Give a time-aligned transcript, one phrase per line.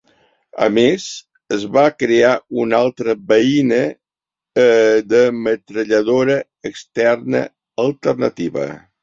[0.67, 1.03] A més,
[1.57, 2.31] es va crear
[2.63, 3.79] una altra beina
[5.11, 6.41] de metralladora
[6.73, 7.45] externa
[7.87, 8.67] alternativa.